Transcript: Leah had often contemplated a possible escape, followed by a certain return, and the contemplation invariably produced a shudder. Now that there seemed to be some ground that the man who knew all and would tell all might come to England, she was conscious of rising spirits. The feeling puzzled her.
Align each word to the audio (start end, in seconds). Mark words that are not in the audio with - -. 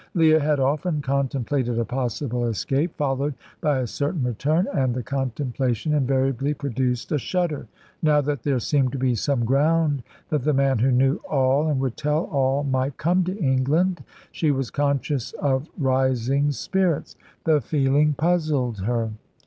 Leah 0.15 0.39
had 0.39 0.59
often 0.59 0.99
contemplated 0.99 1.77
a 1.77 1.85
possible 1.85 2.47
escape, 2.47 2.97
followed 2.97 3.35
by 3.61 3.77
a 3.77 3.85
certain 3.85 4.23
return, 4.23 4.65
and 4.73 4.95
the 4.95 5.03
contemplation 5.03 5.93
invariably 5.93 6.55
produced 6.55 7.11
a 7.11 7.19
shudder. 7.19 7.67
Now 8.01 8.19
that 8.21 8.41
there 8.41 8.57
seemed 8.57 8.93
to 8.93 8.97
be 8.97 9.13
some 9.13 9.45
ground 9.45 10.01
that 10.29 10.41
the 10.41 10.55
man 10.55 10.79
who 10.79 10.89
knew 10.91 11.17
all 11.29 11.67
and 11.67 11.79
would 11.81 11.97
tell 11.97 12.23
all 12.31 12.63
might 12.63 12.97
come 12.97 13.23
to 13.25 13.37
England, 13.37 14.03
she 14.31 14.49
was 14.49 14.71
conscious 14.71 15.33
of 15.33 15.69
rising 15.77 16.51
spirits. 16.51 17.15
The 17.43 17.61
feeling 17.61 18.13
puzzled 18.13 18.79
her. 18.79 19.11